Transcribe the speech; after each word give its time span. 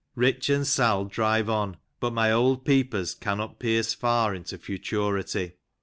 Rich 0.25 0.49
and 0.49 0.65
Sal 0.65 1.05
drive 1.05 1.47
on, 1.47 1.77
but 1.99 2.11
my 2.11 2.31
old 2.31 2.65
peepers 2.65 3.13
cannot 3.13 3.59
pierce 3.59 3.93
far 3.93 4.33
into 4.33 4.57
futurity. 4.57 5.57